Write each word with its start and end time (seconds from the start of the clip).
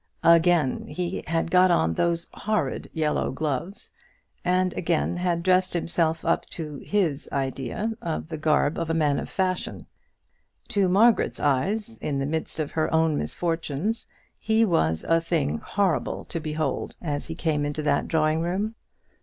Again 0.23 0.87
he 0.87 1.23
had 1.27 1.51
got 1.51 1.69
on 1.69 1.93
those 1.93 2.27
horrid 2.33 2.89
yellow 2.91 3.29
gloves, 3.31 3.91
and 4.43 4.73
again 4.73 5.15
had 5.15 5.43
dressed 5.43 5.73
himself 5.73 6.25
up 6.25 6.43
to 6.47 6.79
his 6.79 7.29
idea 7.31 7.91
of 8.01 8.27
the 8.27 8.37
garb 8.39 8.79
of 8.79 8.89
a 8.89 8.95
man 8.95 9.19
of 9.19 9.29
fashion. 9.29 9.85
To 10.69 10.89
Margaret's 10.89 11.39
eyes, 11.39 11.99
in 11.99 12.17
the 12.17 12.25
midst 12.25 12.59
of 12.59 12.71
her 12.71 12.91
own 12.91 13.15
misfortunes, 13.15 14.07
he 14.39 14.65
was 14.65 15.05
a 15.07 15.21
thing 15.21 15.59
horrible 15.59 16.25
to 16.29 16.39
behold, 16.39 16.95
as 16.99 17.27
he 17.27 17.35
came 17.35 17.63
into 17.63 17.83
that 17.83 18.07
drawing 18.07 18.41
room. 18.41 18.73